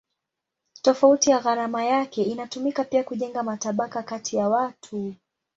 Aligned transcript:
Tofauti 0.81 1.29
ya 1.31 1.39
gharama 1.39 1.83
yake 1.85 2.23
inatumika 2.23 2.83
pia 2.83 3.03
kujenga 3.03 3.43
matabaka 3.43 4.03
kati 4.03 4.35
ya 4.35 4.49
watu. 4.49 5.15